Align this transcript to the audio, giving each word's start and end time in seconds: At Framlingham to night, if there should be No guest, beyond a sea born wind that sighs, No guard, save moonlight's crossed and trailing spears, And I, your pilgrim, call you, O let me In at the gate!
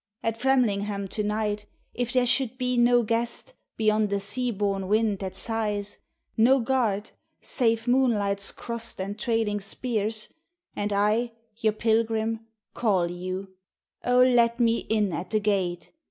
At 0.23 0.41
Framlingham 0.41 1.07
to 1.09 1.21
night, 1.21 1.67
if 1.93 2.11
there 2.11 2.25
should 2.25 2.57
be 2.57 2.75
No 2.75 3.03
guest, 3.03 3.53
beyond 3.77 4.11
a 4.11 4.19
sea 4.19 4.49
born 4.49 4.87
wind 4.87 5.19
that 5.19 5.35
sighs, 5.35 5.99
No 6.35 6.59
guard, 6.59 7.11
save 7.39 7.87
moonlight's 7.87 8.51
crossed 8.51 8.99
and 8.99 9.15
trailing 9.19 9.59
spears, 9.59 10.29
And 10.75 10.91
I, 10.91 11.33
your 11.57 11.73
pilgrim, 11.73 12.47
call 12.73 13.11
you, 13.11 13.53
O 14.03 14.23
let 14.23 14.59
me 14.59 14.79
In 14.89 15.13
at 15.13 15.29
the 15.29 15.39
gate! 15.39 15.91